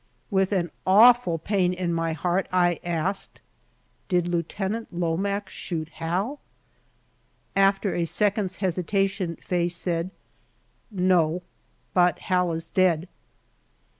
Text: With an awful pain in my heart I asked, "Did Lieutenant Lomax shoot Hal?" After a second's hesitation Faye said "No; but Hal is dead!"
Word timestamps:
With 0.31 0.51
an 0.51 0.71
awful 0.87 1.37
pain 1.37 1.73
in 1.73 1.93
my 1.93 2.13
heart 2.13 2.47
I 2.51 2.79
asked, 2.83 3.39
"Did 4.09 4.27
Lieutenant 4.27 4.91
Lomax 4.91 5.53
shoot 5.53 5.89
Hal?" 5.89 6.39
After 7.55 7.93
a 7.93 8.05
second's 8.05 8.55
hesitation 8.55 9.35
Faye 9.35 9.67
said 9.67 10.09
"No; 10.89 11.43
but 11.93 12.17
Hal 12.17 12.51
is 12.53 12.67
dead!" 12.67 13.07